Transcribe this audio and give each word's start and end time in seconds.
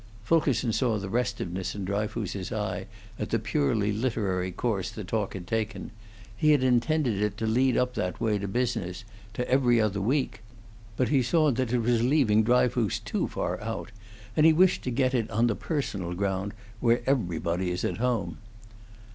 Fulkerson 0.23 0.73
saw 0.73 0.97
the 0.97 1.09
restiveness 1.09 1.75
in 1.75 1.85
Dryfoos's 1.85 2.51
eye 2.51 2.87
at 3.19 3.29
the 3.29 3.37
purely 3.37 3.91
literary 3.93 4.51
course 4.51 4.89
the 4.89 5.03
talk 5.03 5.35
had 5.35 5.45
taken; 5.45 5.91
he 6.35 6.53
had 6.53 6.63
intended 6.63 7.21
it 7.21 7.37
to 7.37 7.45
lead 7.45 7.77
up 7.77 7.93
that 7.93 8.19
way 8.19 8.39
to 8.39 8.47
business, 8.47 9.03
to 9.35 9.47
'Every 9.47 9.79
Other 9.79 10.01
Week;' 10.01 10.41
but 10.97 11.09
he 11.09 11.21
saw 11.21 11.51
that 11.51 11.71
it 11.71 11.81
was 11.81 12.01
leaving 12.01 12.43
Dryfoos 12.43 12.97
too 12.97 13.27
far 13.27 13.61
out, 13.61 13.91
and 14.35 14.43
he 14.47 14.53
wished 14.53 14.81
to 14.85 14.89
get 14.89 15.13
it 15.13 15.29
on 15.29 15.45
the 15.45 15.53
personal 15.55 16.15
ground, 16.15 16.55
where 16.79 17.03
everybody 17.05 17.69
is 17.69 17.85
at 17.85 17.97
home. 17.97 18.39